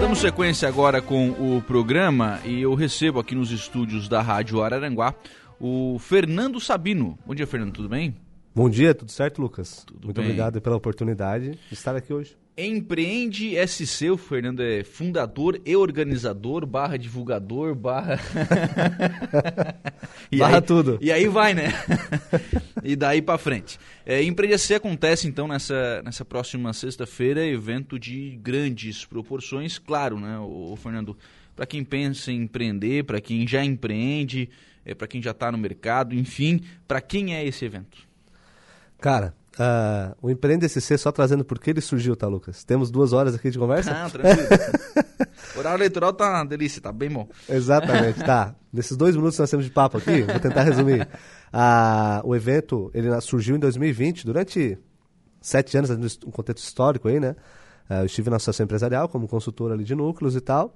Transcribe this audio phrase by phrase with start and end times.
[0.00, 5.14] Damos sequência agora com o programa e eu recebo aqui nos estúdios da Rádio Araranguá
[5.58, 7.18] o Fernando Sabino.
[7.26, 8.14] Bom dia, Fernando, tudo bem?
[8.54, 9.82] Bom dia, tudo certo, Lucas?
[9.86, 10.26] Tudo Muito bem.
[10.26, 12.36] obrigado pela oportunidade de estar aqui hoje.
[12.56, 18.18] Empreende SC, o Fernando é fundador e organizador, barra divulgador, barra...
[20.30, 20.98] E Barra aí- tudo.
[21.00, 21.72] E aí vai, né?
[22.82, 23.78] e daí pra frente.
[24.06, 30.38] É, Empreende SC acontece então nessa, nessa próxima sexta-feira, evento de grandes proporções, claro, né,
[30.38, 31.16] o, Fernando?
[31.56, 34.48] Para quem pensa em empreender, para quem já empreende,
[34.84, 37.98] é, para quem já está no mercado, enfim, para quem é esse evento?
[39.00, 42.64] Cara, ah, o Empreende SC, só trazendo por que ele surgiu, tá, Lucas?
[42.64, 43.90] Temos duas horas aqui de conversa?
[43.92, 44.48] Ah, tranquilo.
[45.54, 47.28] o horário eleitoral tá uma delícia, tá bem bom.
[47.48, 48.54] Exatamente, tá.
[48.72, 51.06] Nesses dois minutos que nós temos de papo aqui, vou tentar resumir.
[51.52, 54.76] Ah, o evento ele surgiu em 2020, durante
[55.40, 57.36] sete anos, um contexto histórico aí, né?
[57.88, 60.74] Ah, eu estive na associação empresarial como consultor ali de núcleos e tal.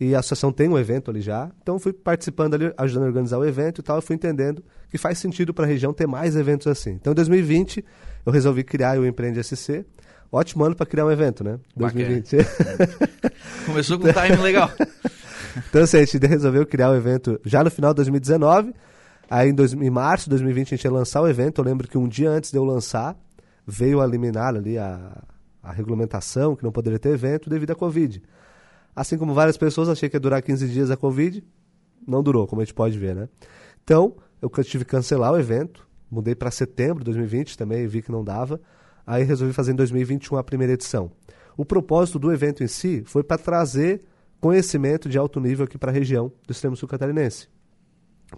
[0.00, 1.50] E a associação tem um evento ali já.
[1.62, 3.98] Então fui participando ali, ajudando a organizar o evento e tal.
[3.98, 6.90] E fui entendendo que faz sentido para a região ter mais eventos assim.
[6.92, 7.84] Então em 2020
[8.26, 9.84] eu resolvi criar o Empreende SC.
[10.30, 11.58] Ótimo ano para criar um evento, né?
[11.76, 12.04] Bacana.
[12.06, 12.36] 2020.
[13.66, 14.70] Começou com um time legal.
[15.68, 18.72] Então, assim, a gente resolveu criar o evento já no final de 2019.
[19.28, 21.60] Aí, em, dois- em março de 2020, a gente ia lançar o evento.
[21.60, 23.14] Eu lembro que um dia antes de eu lançar,
[23.66, 25.22] veio a liminar ali a,
[25.62, 28.22] a regulamentação, que não poderia ter evento devido à Covid.
[28.94, 31.42] Assim como várias pessoas, achei que ia durar 15 dias a Covid.
[32.06, 33.28] Não durou, como a gente pode ver, né?
[33.82, 35.88] Então, eu tive que cancelar o evento.
[36.10, 38.60] Mudei para setembro de 2020 também, vi que não dava.
[39.06, 41.10] Aí resolvi fazer em 2021 a primeira edição.
[41.56, 44.02] O propósito do evento em si foi para trazer
[44.40, 47.48] conhecimento de alto nível aqui para a região do extremo sul catarinense.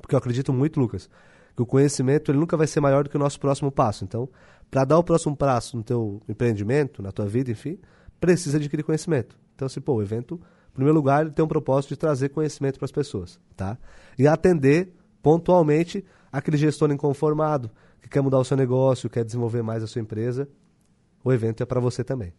[0.01, 1.09] Porque eu acredito muito, Lucas,
[1.57, 4.05] que o conhecimento ele nunca vai ser maior do que o nosso próximo passo.
[4.05, 4.29] Então,
[4.71, 7.79] para dar o próximo passo no teu empreendimento, na tua vida, enfim,
[8.21, 9.39] precisa adquirir conhecimento.
[9.55, 12.79] Então, assim, pô, o evento, em primeiro lugar, ele tem um propósito de trazer conhecimento
[12.79, 13.79] para as pessoas, tá?
[14.19, 17.71] E atender pontualmente aquele gestor inconformado
[18.03, 20.49] que quer mudar o seu negócio, quer desenvolver mais a sua empresa.
[21.25, 22.33] O evento é para você também.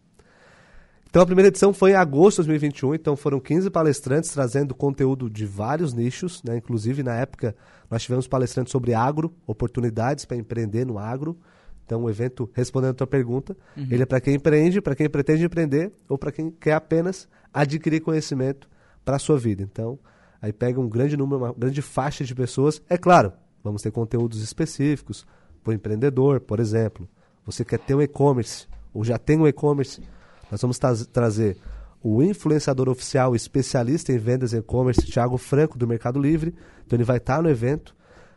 [1.08, 5.30] Então a primeira edição foi em agosto de 2021, então foram 15 palestrantes trazendo conteúdo
[5.30, 6.58] de vários nichos, né?
[6.58, 7.56] Inclusive na época
[7.90, 11.38] nós tivemos palestrantes sobre agro, oportunidades para empreender no agro.
[11.86, 15.44] Então o evento, respondendo a tua pergunta, ele é para quem empreende, para quem pretende
[15.44, 18.68] empreender ou para quem quer apenas adquirir conhecimento
[19.04, 19.62] para a sua vida.
[19.62, 19.98] Então,
[20.42, 22.82] aí pega um grande número, uma grande faixa de pessoas.
[22.90, 23.32] É claro,
[23.62, 25.24] vamos ter conteúdos específicos
[25.62, 27.08] para o empreendedor, por exemplo.
[27.46, 30.02] Você quer ter um e-commerce ou já tem um e-commerce,
[30.50, 31.56] nós vamos traz- trazer
[32.02, 36.52] o influenciador oficial, especialista em vendas e e-commerce, Thiago Franco, do Mercado Livre.
[36.84, 37.94] Então ele vai estar no evento.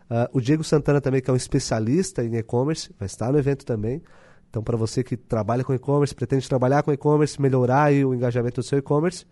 [0.09, 3.65] Ah, o Diego Santana também, que é um especialista em e-commerce, vai estar no evento
[3.65, 4.01] também.
[4.49, 8.63] Então, para você que trabalha com e-commerce, pretende trabalhar com e-commerce, melhorar o engajamento do
[8.63, 9.25] seu e-commerce,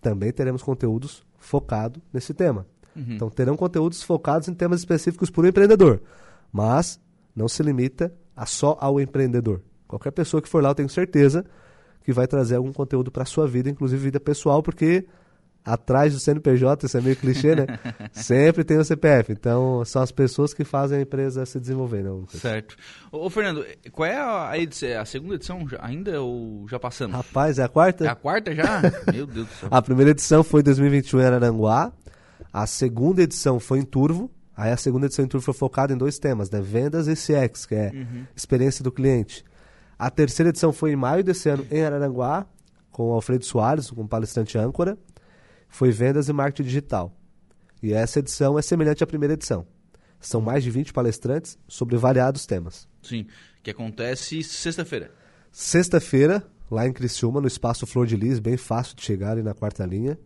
[0.00, 2.66] também teremos conteúdos focados nesse tema.
[3.14, 6.00] Então, terão conteúdos focados em temas específicos para o empreendedor.
[6.50, 6.98] Mas
[7.34, 9.60] não se limita a só ao empreendedor.
[9.86, 11.44] Qualquer pessoa que for lá, eu tenho certeza
[12.02, 15.06] que vai trazer algum conteúdo para a sua vida, inclusive vida pessoal, porque
[15.66, 17.66] atrás do CNPJ, isso é meio clichê, né?
[18.12, 19.32] Sempre tem o CPF.
[19.32, 22.18] Então, são as pessoas que fazem a empresa se desenvolver, não?
[22.18, 22.40] Lucas?
[22.40, 22.76] Certo.
[23.10, 25.00] Ô, Fernando, qual é a, edição?
[25.00, 27.16] A segunda edição ainda ou já passamos?
[27.16, 28.04] Rapaz, é a quarta?
[28.04, 28.80] É a quarta já?
[29.12, 29.68] Meu Deus do céu.
[29.72, 31.92] A primeira edição foi em 2021 em Araranguá.
[32.52, 34.30] A segunda edição foi em Turvo.
[34.56, 36.60] Aí a segunda edição em Turvo foi focada em dois temas, né?
[36.62, 37.92] Vendas e CX, que é
[38.34, 39.44] experiência do cliente.
[39.98, 42.46] A terceira edição foi em maio desse ano em Araranguá,
[42.90, 44.96] com o Alfredo Soares, com palestrante âncora.
[45.68, 47.14] Foi vendas e marketing digital.
[47.82, 49.66] E essa edição é semelhante à primeira edição.
[50.20, 52.88] São mais de 20 palestrantes sobre variados temas.
[53.02, 53.26] Sim,
[53.62, 55.10] que acontece sexta-feira.
[55.52, 59.54] Sexta-feira, lá em Criciúma, no Espaço Flor de Lis, bem fácil de chegar ali na
[59.54, 60.18] quarta linha.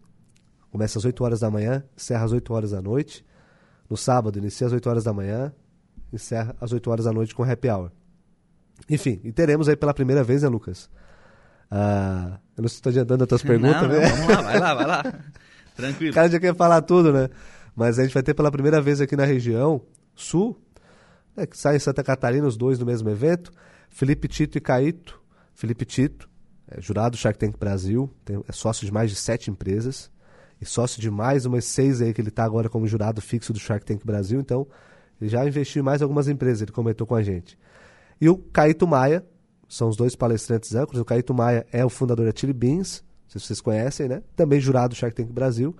[0.71, 3.25] Começa às 8 horas da manhã, encerra às 8 horas da noite.
[3.89, 5.53] No sábado, inicia às 8 horas da manhã,
[6.13, 7.91] encerra às 8 horas da noite com happy hour.
[8.89, 10.89] Enfim, e teremos aí pela primeira vez, né, Lucas?
[11.71, 14.01] Ah, eu não estou adiantando as tuas perguntas, não, né?
[14.09, 15.03] não, vamos lá, vai lá, vai lá.
[15.77, 16.11] Tranquilo.
[16.11, 17.29] O cara já quer falar tudo, né?
[17.75, 19.81] Mas a gente vai ter pela primeira vez aqui na região
[20.15, 20.61] sul,
[21.37, 23.51] né, que sai em Santa Catarina, os dois no mesmo evento,
[23.89, 25.21] Felipe Tito e Caíto.
[25.55, 26.29] Felipe Tito,
[26.69, 30.11] é jurado do Shark Tank Brasil, tem- é sócio de mais de sete empresas,
[30.61, 33.59] e sócio de mais umas seis aí que ele está agora como jurado fixo do
[33.59, 34.67] Shark Tank Brasil, então
[35.21, 37.57] ele já investiu em mais algumas empresas, ele comentou com a gente.
[38.21, 39.25] E o Caíto Maia,
[39.71, 41.01] são os dois palestrantes âncoras.
[41.01, 44.21] O Caíto Maia é o fundador da Chili Beans, não sei se vocês conhecem, né?
[44.35, 45.75] Também jurado do Shark Tank Brasil.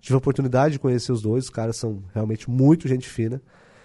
[0.00, 3.40] Tive a oportunidade de conhecer os dois, os caras são realmente muito gente fina.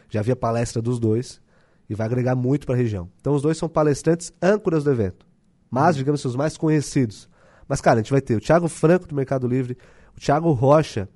[0.10, 1.40] Já vi a palestra dos dois
[1.88, 3.08] e vai agregar muito para a região.
[3.22, 5.28] Então os dois são palestrantes âncoras do evento,
[5.70, 7.30] mas digamos assim, os mais conhecidos.
[7.68, 9.78] Mas, cara, a gente vai ter o Thiago Franco do Mercado Livre,
[10.18, 11.08] o Thiago Rocha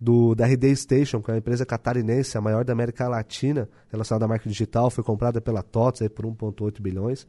[0.00, 4.24] do, da RD Station, que é uma empresa catarinense, a maior da América Latina, relacionada
[4.24, 7.26] à marca digital, foi comprada pela TOTS aí por 1,8 bilhões.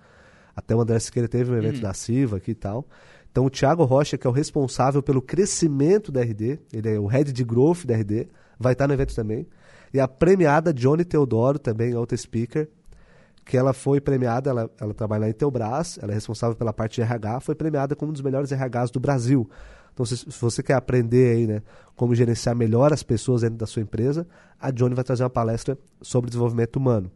[0.60, 1.82] Até o André Siqueira teve um evento uhum.
[1.82, 2.86] da Silva aqui e tal.
[3.32, 7.06] Então o Thiago Rocha, que é o responsável pelo crescimento da RD, ele é o
[7.06, 8.28] head de growth da RD,
[8.60, 9.48] vai estar no evento também.
[9.94, 12.70] E a premiada Johnny Teodoro, também outra speaker,
[13.46, 17.02] que ela foi premiada, ela, ela trabalha na Intelbras, ela é responsável pela parte de
[17.02, 19.50] RH, foi premiada como um dos melhores RHs do Brasil.
[19.94, 21.62] Então, se, se, você quer aprender aí, né,
[21.96, 24.28] como gerenciar melhor as pessoas dentro da sua empresa,
[24.60, 27.12] a Johnny vai trazer uma palestra sobre desenvolvimento humano.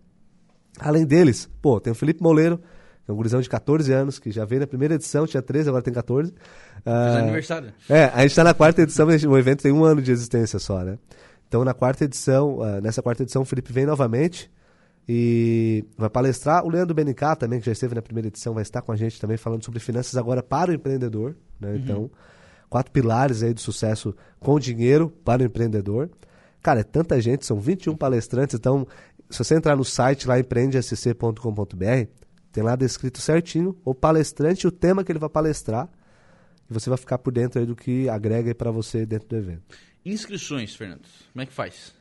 [0.79, 2.59] Além deles, pô, tem o Felipe Moleiro,
[3.05, 5.69] que é um gurizão de 14 anos, que já veio na primeira edição, tinha 13,
[5.69, 6.31] agora tem 14.
[6.31, 6.35] Uh,
[6.85, 7.73] ah, aniversário.
[7.89, 10.59] É, a gente está na quarta edição, mas o evento tem um ano de existência
[10.59, 10.97] só, né?
[11.47, 14.49] Então, na quarta edição, uh, nessa quarta edição, o Felipe vem novamente
[15.07, 16.65] e vai palestrar.
[16.65, 19.19] O Leandro Benicá também, que já esteve na primeira edição, vai estar com a gente
[19.19, 21.69] também falando sobre finanças agora para o empreendedor, né?
[21.69, 21.75] Uhum.
[21.75, 22.11] Então
[22.73, 26.09] quatro pilares aí do sucesso com dinheiro para o empreendedor.
[26.59, 28.87] Cara, é tanta gente, são 21 palestrantes, então
[29.29, 32.07] se você entrar no site lá empreendescc.com.br,
[32.53, 35.89] tem lá descrito certinho o palestrante e o tema que ele vai palestrar,
[36.69, 39.75] e você vai ficar por dentro aí do que agrega para você dentro do evento.
[40.05, 41.01] Inscrições, Fernando,
[41.31, 41.93] como é que faz?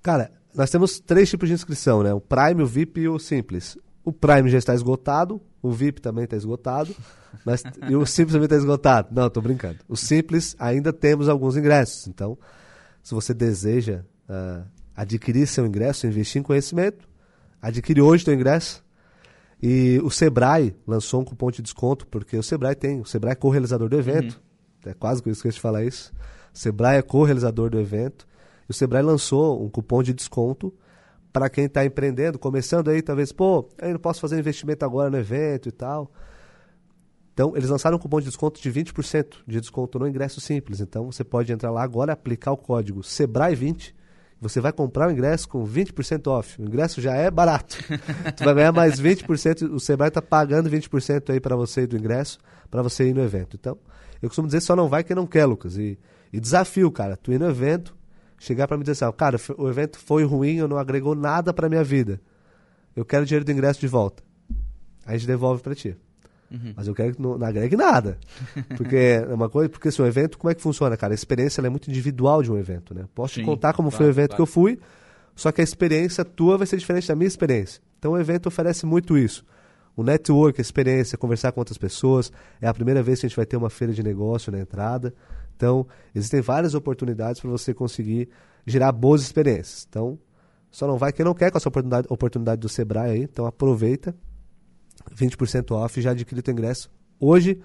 [0.00, 2.14] Cara, nós temos três tipos de inscrição, né?
[2.14, 3.76] O Prime, o VIP e o Simples.
[4.04, 6.94] O Prime já está esgotado, o VIP também está esgotado,
[7.44, 9.08] mas, e o Simples também está esgotado.
[9.10, 9.78] Não, estou brincando.
[9.88, 12.06] O Simples ainda temos alguns ingressos.
[12.06, 12.38] Então,
[13.02, 14.64] se você deseja uh,
[14.94, 17.08] adquirir seu ingresso, investir em conhecimento,
[17.60, 18.84] adquire hoje seu ingresso.
[19.62, 23.34] E o Sebrae lançou um cupom de desconto, porque o Sebrae tem, o Sebrae é
[23.34, 24.40] co-realizador do evento.
[24.84, 24.90] Uhum.
[24.90, 26.12] É quase que eu esqueci de falar isso.
[26.54, 28.26] O Sebrae é co-realizador do evento.
[28.68, 30.72] E o Sebrae lançou um cupom de desconto
[31.32, 35.18] para quem está empreendendo, começando aí, talvez, pô, eu não posso fazer investimento agora no
[35.18, 36.10] evento e tal.
[37.32, 40.80] Então, eles lançaram um cupom de desconto de 20% de desconto no ingresso simples.
[40.80, 43.94] Então, você pode entrar lá agora, aplicar o código SEBRAE20.
[44.40, 46.60] Você vai comprar o ingresso com 20% off.
[46.60, 47.76] O ingresso já é barato.
[48.36, 49.70] tu vai ganhar mais 20%.
[49.70, 52.38] O Sebrae está pagando 20% aí para você do ingresso,
[52.70, 53.56] para você ir no evento.
[53.60, 53.76] Então,
[54.22, 55.76] eu costumo dizer só não vai quem não quer, Lucas.
[55.76, 55.98] E,
[56.32, 57.18] e desafio, cara.
[57.18, 57.94] Tu ir no evento,
[58.38, 61.68] chegar para me dizer assim, cara, o evento foi ruim, eu não agregou nada para
[61.68, 62.18] minha vida.
[62.96, 64.22] Eu quero o dinheiro do ingresso de volta.
[65.04, 65.96] Aí a gente devolve para ti.
[66.50, 66.72] Uhum.
[66.76, 68.18] Mas eu quero que não, não agregue nada.
[68.76, 71.12] Porque é uma coisa, porque assim, o evento, como é que funciona, cara?
[71.12, 73.04] A experiência é muito individual de um evento, né?
[73.14, 74.36] Posso Sim, te contar como claro, foi o evento claro.
[74.36, 74.78] que eu fui,
[75.36, 77.80] só que a experiência tua vai ser diferente da minha experiência.
[77.98, 79.44] Então o evento oferece muito isso.
[79.96, 82.32] O network, a experiência, conversar com outras pessoas.
[82.60, 85.14] É a primeira vez que a gente vai ter uma feira de negócio na entrada.
[85.56, 88.28] Então, existem várias oportunidades para você conseguir
[88.66, 89.86] gerar boas experiências.
[89.88, 90.18] Então,
[90.70, 93.22] só não vai quem não quer com essa oportunidade, oportunidade do Sebrae aí.
[93.24, 94.14] Então, aproveita.
[95.14, 97.60] 20% off já adquire o ingresso hoje,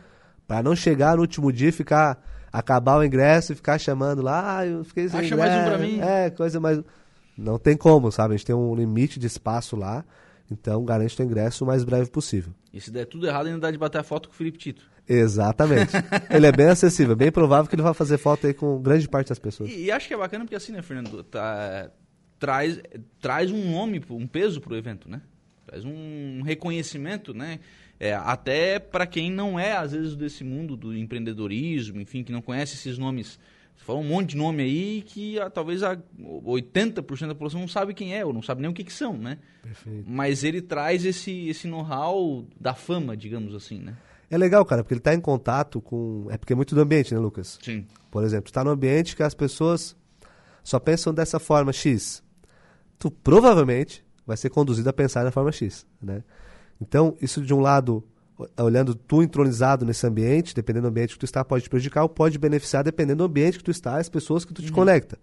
[0.47, 2.21] para não chegar no último dia e ficar
[2.51, 5.51] acabar o ingresso e ficar chamando lá, ah, eu fiquei sem Acha ingresso.
[5.51, 5.99] mais um para mim.
[5.99, 6.81] É, coisa mais
[7.37, 8.33] não tem como, sabe?
[8.33, 10.05] A gente tem um limite de espaço lá.
[10.49, 12.53] Então, garante o ingresso o mais breve possível.
[12.71, 14.89] E se der tudo errado, ainda dá de bater a foto com o Felipe Tito.
[15.07, 15.91] Exatamente.
[16.29, 19.29] ele é bem acessível, bem provável que ele vai fazer foto aí com grande parte
[19.29, 19.69] das pessoas.
[19.69, 21.89] E, e acho que é bacana porque assim, né, Fernando, tá,
[22.39, 22.79] traz,
[23.19, 25.21] traz um nome, um peso pro evento, né?
[25.65, 27.59] Traz um reconhecimento, né?
[28.00, 32.41] É, até para quem não é, às vezes, desse mundo do empreendedorismo, enfim, que não
[32.41, 33.39] conhece esses nomes
[33.75, 37.67] você falou um monte de nome aí que ah, talvez a 80% da população não
[37.67, 39.38] sabe quem é, ou não sabe nem o que, que são, né?
[39.62, 40.10] Perfeito.
[40.10, 43.98] Mas ele traz esse, esse know-how da fama, digamos assim, né?
[44.29, 46.27] É legal, cara, porque ele está em contato com.
[46.29, 47.60] É porque é muito do ambiente, né, Lucas?
[47.62, 47.86] Sim.
[48.10, 49.95] Por exemplo, está no ambiente que as pessoas
[50.63, 52.24] só pensam dessa forma X.
[52.98, 56.24] Tu provavelmente vai ser conduzido a pensar da forma X, né?
[56.82, 58.03] Então, isso de um lado
[58.58, 62.10] olhando tu entronizado nesse ambiente, dependendo do ambiente que tu está, pode te prejudicar ou
[62.10, 64.75] pode beneficiar, dependendo do ambiente que tu está, as pessoas que tu te uhum.
[64.75, 65.17] conecta.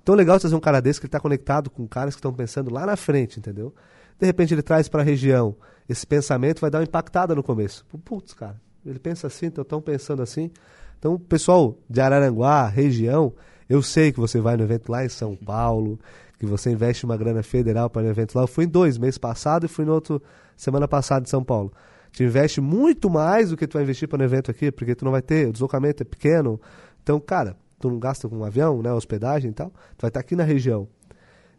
[0.00, 2.86] Então, legal trazer um cara desse que está conectado com caras que estão pensando lá
[2.86, 3.74] na frente, entendeu?
[4.18, 5.56] De repente, ele traz para a região
[5.88, 7.84] esse pensamento, vai dar uma impactada no começo.
[8.04, 10.50] Putz, cara, ele pensa assim, então estão pensando assim.
[10.98, 13.32] Então, pessoal de Araranguá, região,
[13.68, 15.98] eu sei que você vai no evento lá em São Paulo,
[16.44, 18.42] que você investe uma grana federal para o evento lá.
[18.42, 20.20] Eu fui em dois, mês passado, e fui no outro
[20.56, 21.72] semana passada em São Paulo
[22.12, 25.04] tu investe muito mais do que tu vai investir para um evento aqui, porque tu
[25.04, 26.60] não vai ter, o deslocamento é pequeno.
[27.02, 30.20] Então, cara, tu não gasta com um avião, né, hospedagem e tal, tu vai estar
[30.20, 30.86] aqui na região.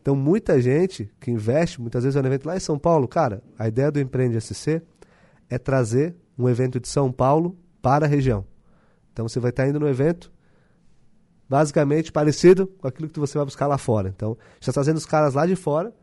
[0.02, 3.68] Então, muita gente que investe, muitas vezes, no evento lá em São Paulo, cara, a
[3.68, 4.82] ideia do Empreende SC
[5.50, 8.46] é trazer um evento de São Paulo para a região.
[9.12, 10.32] Então, você vai estar indo no evento
[11.50, 14.10] basicamente parecido com aquilo que você vai buscar lá fora.
[14.10, 15.94] Então, está trazendo os caras lá de fora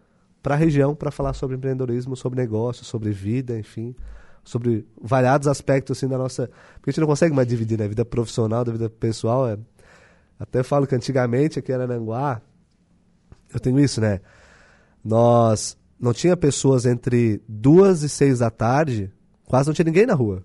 [0.42, 3.94] para a região para falar sobre empreendedorismo, sobre negócio, sobre vida, enfim,
[4.42, 6.48] sobre variados aspectos assim da nossa.
[6.74, 7.88] Porque a gente não consegue mais dividir, né?
[7.88, 9.48] Vida profissional da vida pessoal.
[9.48, 9.58] É...
[10.38, 12.40] Até falo que antigamente aqui em Arananguá,
[13.52, 14.20] eu tenho isso, né?
[15.04, 19.12] Nós não tinha pessoas entre duas e seis da tarde,
[19.46, 20.42] quase não tinha ninguém na rua.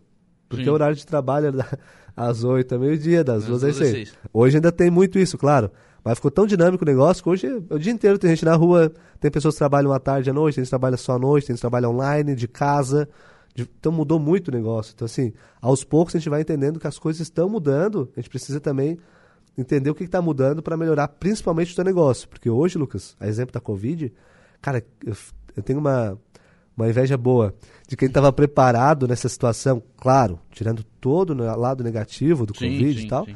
[0.47, 0.69] Porque Sim.
[0.69, 1.79] o horário de trabalho era
[2.15, 4.13] às oito, meio-dia, das duas às seis.
[4.33, 5.71] Hoje ainda tem muito isso, claro.
[6.03, 8.93] Mas ficou tão dinâmico o negócio que hoje o dia inteiro tem gente na rua,
[9.19, 11.47] tem pessoas que trabalham à tarde à noite, tem gente que trabalha só à noite,
[11.47, 13.09] tem gente que trabalha online, de casa.
[13.55, 14.93] De, então mudou muito o negócio.
[14.93, 18.11] Então, assim, aos poucos a gente vai entendendo que as coisas estão mudando.
[18.15, 18.99] A gente precisa também
[19.57, 22.29] entender o que está mudando para melhorar principalmente o seu negócio.
[22.29, 24.13] Porque hoje, Lucas, a exemplo da Covid,
[24.61, 25.15] cara, eu,
[25.57, 26.19] eu tenho uma,
[26.75, 27.53] uma inveja boa
[27.87, 32.99] de quem estava preparado nessa situação, claro, tirando todo o lado negativo do sim, Covid
[32.99, 33.25] sim, e tal.
[33.25, 33.35] Sim.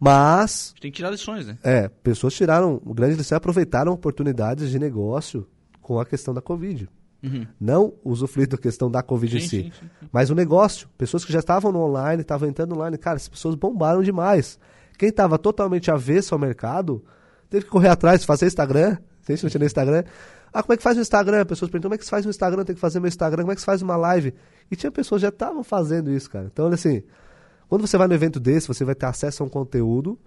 [0.00, 0.74] Mas.
[0.80, 1.58] Tem que tirar lições, né?
[1.62, 5.46] É, pessoas tiraram, o grande lição aproveitaram oportunidades de negócio
[5.82, 6.88] com a questão da Covid.
[7.22, 7.46] Uhum.
[7.60, 9.72] Não usufruir da questão da Covid sim, em si.
[10.10, 10.88] Mas o negócio.
[10.96, 12.96] Pessoas que já estavam no online, estavam entrando online.
[12.96, 14.58] Cara, essas pessoas bombaram demais.
[14.98, 17.04] Quem estava totalmente avesso ao mercado,
[17.50, 18.96] teve que correr atrás, fazer Instagram.
[19.20, 20.04] Se a gente não tinha Instagram.
[20.52, 21.44] Ah, como é que faz o Instagram?
[21.44, 22.64] Pessoas perguntam, como é que se faz no Instagram?
[22.64, 23.42] Tem que fazer meu Instagram.
[23.42, 24.34] Como é que se faz uma live?
[24.70, 26.50] E tinha pessoas que já estavam fazendo isso, cara.
[26.52, 27.02] Então, olha assim,
[27.68, 30.18] quando você vai no evento desse, você vai ter acesso a um conteúdo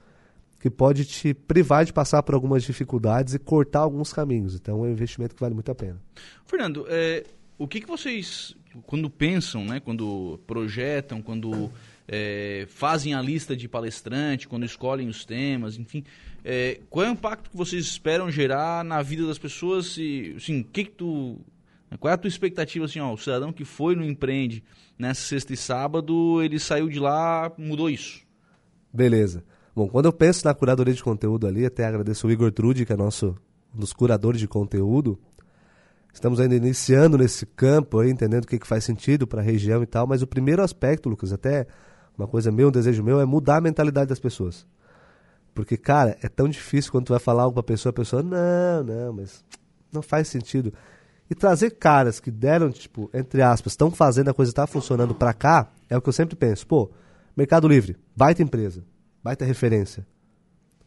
[0.64, 4.56] que pode te privar de passar por algumas dificuldades e cortar alguns caminhos.
[4.56, 6.02] Então é um investimento que vale muito a pena.
[6.46, 7.26] Fernando, é,
[7.58, 11.70] o que, que vocês, quando pensam, né, quando projetam, quando
[12.08, 16.04] é, fazem a lista de palestrante, quando escolhem os temas, enfim,
[16.44, 19.98] é, qual é o impacto que vocês esperam gerar na vida das pessoas?
[19.98, 21.40] E, assim, que, que tu,
[22.00, 24.64] qual é a tua expectativa, assim, ó, o cidadão que foi no Empreende
[24.98, 28.22] nessa sexta e sábado, ele saiu de lá, mudou isso?
[28.92, 29.44] Beleza.
[29.76, 32.94] Bom, quando eu penso na curadoria de conteúdo ali, até agradeço o Igor Trude, que
[32.94, 33.36] é nosso
[33.74, 35.20] um dos curadores de conteúdo.
[36.14, 39.82] Estamos ainda iniciando nesse campo, aí, entendendo o que, que faz sentido para a região
[39.82, 41.66] e tal, mas o primeiro aspecto, Lucas, até
[42.18, 44.66] uma coisa meu, um desejo meu, é mudar a mentalidade das pessoas.
[45.54, 48.24] Porque, cara, é tão difícil quando tu vai falar algo para a pessoa, a pessoa,
[48.24, 49.44] não, não, mas
[49.92, 50.74] não faz sentido.
[51.30, 55.34] E trazer caras que deram, tipo, entre aspas, estão fazendo a coisa tá funcionando para
[55.34, 56.66] cá, é o que eu sempre penso.
[56.66, 56.90] Pô,
[57.36, 58.84] Mercado Livre, baita empresa
[59.24, 60.06] baita referência.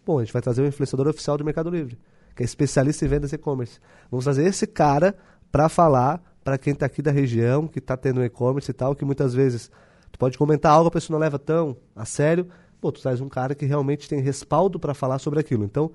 [0.05, 1.99] Bom, a gente vai trazer o influenciador oficial do Mercado Livre,
[2.37, 3.81] que é especialista em vendas e-commerce.
[4.11, 5.17] Vamos trazer esse cara
[5.51, 9.05] para falar para quem está aqui da região, que está tendo e-commerce e tal, que
[9.05, 9.71] muitas vezes
[10.17, 12.49] tu pode comentar algo, a pessoa não leva tão a sério.
[12.81, 15.63] Pô, tu traz um cara que realmente tem respaldo para falar sobre aquilo.
[15.63, 15.93] Então,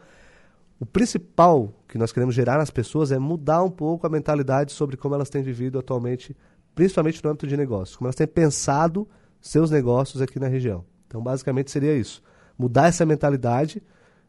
[0.79, 4.95] o principal que nós queremos gerar nas pessoas é mudar um pouco a mentalidade sobre
[4.95, 6.37] como elas têm vivido atualmente,
[6.75, 9.07] principalmente no âmbito de negócios, como elas têm pensado
[9.41, 10.85] seus negócios aqui na região.
[11.07, 12.21] Então, basicamente seria isso
[12.57, 13.81] mudar essa mentalidade,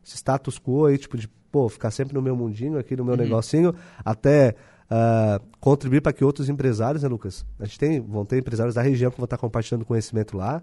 [0.02, 3.14] esse status quo aí, tipo, de, pô, ficar sempre no meu mundinho, aqui no meu
[3.14, 3.20] uhum.
[3.20, 4.54] negocinho, até
[4.92, 7.46] uh, contribuir para que outros empresários, né, Lucas?
[7.58, 10.62] A gente tem, vão ter empresários da região que vão estar compartilhando conhecimento lá,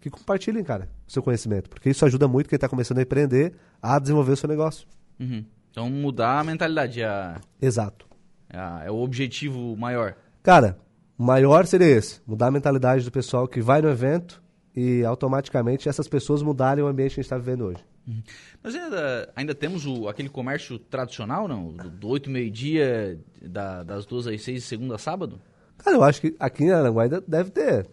[0.00, 3.54] que compartilhem, cara, o seu conhecimento, porque isso ajuda muito quem está começando a empreender
[3.82, 4.86] a desenvolver o seu negócio.
[5.18, 5.44] Uhum.
[5.70, 7.02] Então, mudar a mentalidade.
[7.02, 7.40] A...
[7.60, 8.06] Exato.
[8.48, 10.14] É, é o objetivo maior.
[10.42, 10.78] Cara,
[11.18, 14.42] o maior seria esse, mudar a mentalidade do pessoal que vai no evento
[14.74, 17.84] e automaticamente essas pessoas mudarem o ambiente que a gente está vivendo hoje.
[18.10, 18.22] Uhum.
[18.62, 21.72] Nós ainda, ainda temos o, aquele comércio tradicional, não?
[21.72, 25.40] Do, do 8 meio-dia, da, das 2 às 6, segunda a sábado?
[25.78, 27.86] Cara, eu acho que aqui em Aranguai deve ter,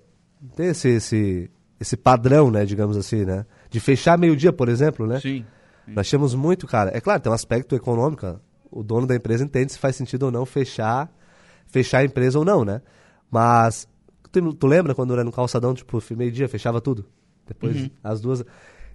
[0.56, 3.46] ter esse, esse, esse padrão, né, digamos assim, né?
[3.70, 5.20] De fechar meio-dia, por exemplo, né?
[5.20, 5.46] Sim,
[5.86, 5.94] sim.
[5.94, 6.92] Nós temos muito, cara.
[6.96, 8.40] É claro, tem um aspecto econômico.
[8.70, 11.10] O dono da empresa entende se faz sentido ou não fechar,
[11.68, 12.82] fechar a empresa ou não, né?
[13.32, 13.88] Mas
[14.32, 17.06] Tu, tu lembra quando era no calçadão, tipo, meio-dia, fechava tudo?
[17.46, 17.90] Depois, uhum.
[18.04, 18.44] as duas.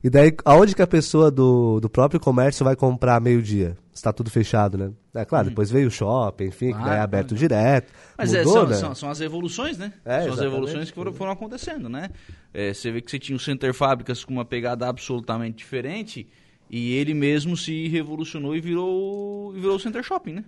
[0.03, 3.77] E daí, aonde que a pessoa do, do próprio comércio vai comprar meio-dia?
[3.95, 4.91] Está tudo fechado, né?
[5.15, 5.51] É claro, uhum.
[5.51, 7.39] depois veio o shopping, enfim, que daí é aberto claro.
[7.39, 7.93] direto.
[8.19, 8.77] Mas é, mudou, é, são, né?
[8.77, 9.93] são, são, as evoluções, né?
[10.05, 12.11] É, são as evoluções que foram, foram acontecendo, né?
[12.53, 16.27] É, você vê que você tinha o Center Fábricas com uma pegada absolutamente diferente
[16.69, 20.45] e ele mesmo se revolucionou e virou, e virou o Center Shopping, né?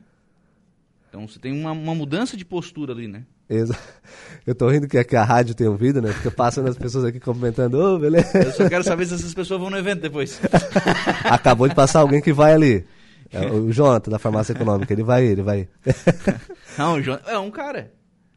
[1.14, 3.25] Então você tem uma, uma mudança de postura ali, né?
[3.49, 3.80] Exato.
[4.44, 6.12] Eu tô rindo que a rádio tem ouvido, né?
[6.12, 8.37] Porque passando as pessoas aqui comentando, ô, oh, beleza.
[8.37, 10.40] Eu só quero saber se essas pessoas vão no evento depois.
[11.23, 12.85] Acabou de passar alguém que vai ali.
[13.33, 15.68] É o Jonathan, da farmácia econômica, ele vai, ele vai.
[16.76, 16.97] Não,
[17.28, 17.92] é um cara.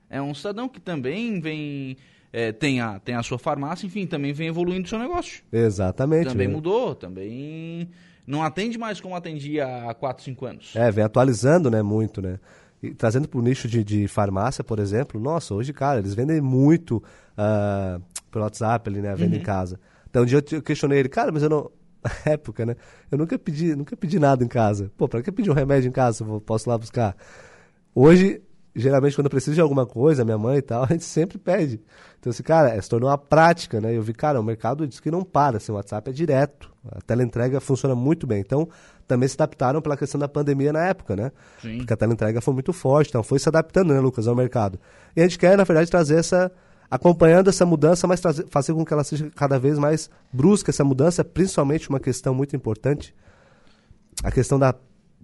[0.07, 1.97] É um cidadão que também vem.
[2.31, 5.41] É, tem, a, tem a sua farmácia, enfim, também vem evoluindo o seu negócio.
[5.51, 6.27] Exatamente.
[6.27, 7.89] Também mudou, também.
[8.27, 10.75] Não atende mais como atendia há 4, 5 anos.
[10.75, 12.37] É, vem atualizando, né, muito, né?
[12.81, 16.39] E, trazendo para o nicho de, de, farmácia, por exemplo, nossa, hoje, cara, eles vendem
[16.39, 19.15] muito uh, pelo WhatsApp ali, né?
[19.15, 19.41] Venda uhum.
[19.41, 19.79] em casa.
[20.09, 21.71] Então um dia eu questionei ele, cara, mas eu não.
[22.03, 22.75] Na época, né?
[23.11, 24.91] Eu nunca pedi, nunca pedi nada em casa.
[24.95, 27.15] Pô, para que pedir um remédio em casa se eu posso lá buscar?
[27.93, 28.41] Hoje
[28.77, 31.81] geralmente quando eu preciso de alguma coisa, minha mãe e tal, a gente sempre pede.
[32.19, 33.95] Então, assim, cara, é, se tornou uma prática, né?
[33.95, 36.71] Eu vi, cara, o mercado diz que não para, assim, o WhatsApp é direto.
[36.89, 38.39] A teleentrega funciona muito bem.
[38.39, 38.69] Então,
[39.07, 41.31] também se adaptaram pela questão da pandemia na época, né?
[41.61, 41.77] Sim.
[41.77, 44.79] Porque a teleentrega foi muito forte, então foi se adaptando, né, Lucas, ao mercado.
[45.15, 46.51] E a gente quer, na verdade, trazer essa.
[46.91, 50.83] acompanhando essa mudança, mas trazer, fazer com que ela seja cada vez mais brusca, essa
[50.83, 53.15] mudança, principalmente uma questão muito importante.
[54.23, 54.75] A questão da.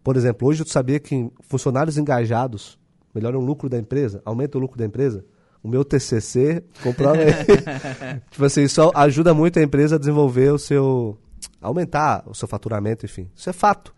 [0.04, 2.78] Por exemplo, hoje tu sabia que funcionários engajados
[3.14, 5.26] melhoram o lucro da empresa, aumenta o lucro da empresa?
[5.62, 7.32] O meu TCC comprova aí.
[8.30, 11.18] tipo assim, isso ajuda muito a empresa a desenvolver o seu.
[11.62, 13.30] Aumentar o seu faturamento, enfim.
[13.36, 13.94] Isso é fato.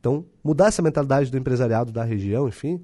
[0.00, 2.82] Então, mudar essa mentalidade do empresariado da região, enfim.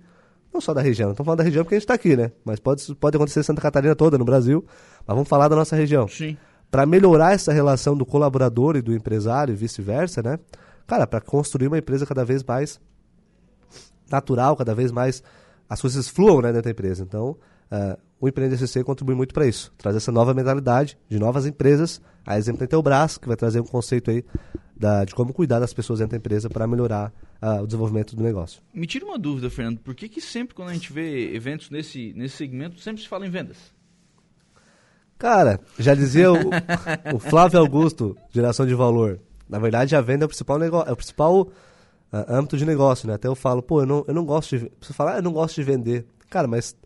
[0.53, 2.31] Não só da região, estamos falando da região porque a gente está aqui, né?
[2.45, 4.65] Mas pode, pode acontecer em Santa Catarina toda, no Brasil.
[5.07, 6.07] Mas vamos falar da nossa região.
[6.07, 6.37] Sim.
[6.71, 10.39] Para melhorar essa relação do colaborador e do empresário e vice-versa, né?
[10.87, 12.81] Cara, para construir uma empresa cada vez mais
[14.11, 15.23] natural, cada vez mais
[15.69, 17.03] as coisas fluam né, dentro da empresa.
[17.03, 17.37] Então,
[17.71, 19.73] uh, o Empreende SC contribui muito para isso.
[19.77, 22.01] Traz essa nova mentalidade de novas empresas.
[22.25, 24.25] A exemplo tem Teobras, que vai trazer um conceito aí
[24.77, 28.23] da, de como cuidar das pessoas dentro da empresa para melhorar uh, o desenvolvimento do
[28.23, 28.63] negócio.
[28.73, 29.79] Me tira uma dúvida, Fernando.
[29.79, 33.27] Por que, que sempre quando a gente vê eventos nesse, nesse segmento, sempre se fala
[33.27, 33.59] em vendas?
[35.19, 36.37] Cara, já dizia o,
[37.15, 39.21] o Flávio Augusto, geração de valor.
[39.49, 41.51] Na verdade, a venda é o principal negócio, é o principal uh,
[42.29, 43.15] âmbito de negócio, né?
[43.15, 44.73] Até eu falo, pô, eu não, eu não gosto de.
[44.81, 46.07] Você fala, ah, eu não gosto de vender.
[46.29, 46.77] Cara, mas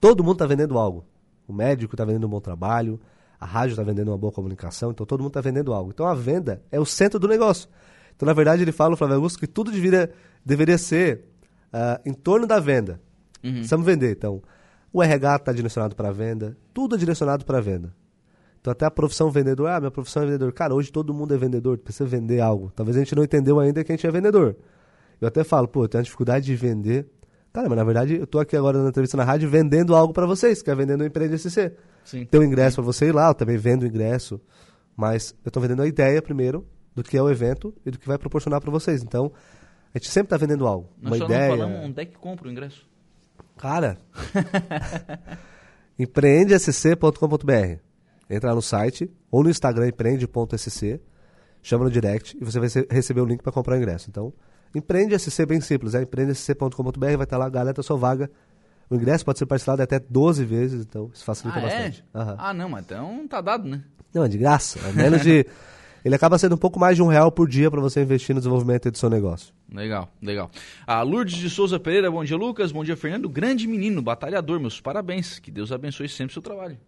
[0.00, 1.04] todo mundo está vendendo algo.
[1.46, 3.00] O médico está vendendo um bom trabalho,
[3.40, 5.90] a rádio está vendendo uma boa comunicação, então todo mundo está vendendo algo.
[5.90, 7.68] Então a venda é o centro do negócio.
[8.14, 10.10] Então, na verdade, ele fala, o Flávio Augusto, que tudo deveria,
[10.44, 11.24] deveria ser
[11.72, 13.00] uh, em torno da venda.
[13.44, 13.52] Uhum.
[13.52, 14.10] Precisamos vender.
[14.10, 14.42] Então,
[14.92, 17.94] o RH está direcionado para venda, tudo é direcionado para venda.
[18.60, 20.52] Então até a profissão vendedor, ah, minha profissão é vendedor.
[20.52, 22.72] Cara, hoje todo mundo é vendedor, precisa vender algo.
[22.74, 24.56] Talvez a gente não entendeu ainda que a gente é vendedor.
[25.20, 27.06] Eu até falo, pô, eu tenho dificuldade de vender.
[27.58, 30.24] Cara, mas na verdade eu tô aqui agora na entrevista na rádio vendendo algo para
[30.24, 31.72] vocês, que é vendendo o Empreende SC.
[32.04, 32.24] Sim.
[32.24, 34.40] Tem um ingresso para você ir lá, eu também vendo o ingresso.
[34.96, 38.06] Mas eu tô vendendo a ideia primeiro do que é o evento e do que
[38.06, 39.02] vai proporcionar para vocês.
[39.02, 39.32] Então,
[39.92, 40.88] a gente sempre tá vendendo algo.
[41.02, 41.48] Nós uma só ideia.
[41.48, 42.88] não falamos onde é que compra o ingresso.
[43.56, 43.98] Cara,
[45.98, 47.80] empreendesc.com.br.
[48.30, 51.00] Entra no site ou no Instagram empreende.sc,
[51.60, 54.08] chama no direct e você vai receber o link para comprar o ingresso.
[54.08, 54.32] Então,
[54.74, 58.30] empreende SC bem simples, é empreendesc.com.br, vai estar lá, galera, sua vaga.
[58.90, 62.04] O ingresso pode ser parcelado até 12 vezes, então isso facilita ah, bastante.
[62.14, 62.18] É?
[62.18, 62.34] Uhum.
[62.38, 63.82] Ah, não, mas então tá dado, né?
[64.14, 64.78] Não, é de graça.
[64.88, 65.46] É menos de.
[66.04, 68.40] Ele acaba sendo um pouco mais de um real por dia para você investir no
[68.40, 69.52] desenvolvimento do seu negócio.
[69.70, 70.50] Legal, legal.
[70.86, 72.72] A Lourdes de Souza Pereira, bom dia, Lucas.
[72.72, 73.28] Bom dia, Fernando.
[73.28, 75.38] Grande menino, batalhador, meus parabéns.
[75.38, 76.78] Que Deus abençoe sempre o seu trabalho.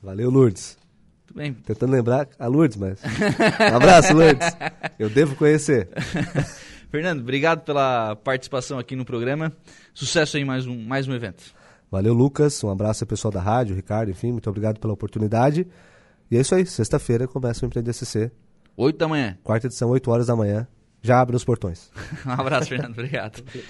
[0.00, 0.78] Valeu, Lourdes.
[1.24, 1.54] Muito bem.
[1.54, 3.00] Tentando lembrar a Lourdes, mas.
[3.02, 4.46] Um abraço, Lourdes.
[4.98, 5.88] Eu devo conhecer.
[6.90, 9.52] Fernando, obrigado pela participação aqui no programa.
[9.94, 11.54] Sucesso em mais um, mais um evento.
[11.88, 12.62] Valeu, Lucas.
[12.64, 15.66] Um abraço ao pessoal da rádio, Ricardo, enfim, muito obrigado pela oportunidade.
[16.28, 18.32] E é isso aí, sexta-feira começa o Empreender CC.
[18.76, 19.38] 8 da manhã.
[19.44, 20.66] Quarta edição, 8 horas da manhã.
[21.00, 21.90] Já abre os portões.
[22.26, 22.92] um abraço, Fernando.
[22.92, 23.42] Obrigado.